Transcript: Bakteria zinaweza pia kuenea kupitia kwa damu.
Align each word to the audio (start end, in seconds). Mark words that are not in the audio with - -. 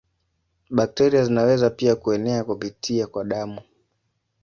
Bakteria 0.69 1.23
zinaweza 1.23 1.69
pia 1.69 1.95
kuenea 1.95 2.43
kupitia 2.43 3.07
kwa 3.07 3.23
damu. 3.23 3.61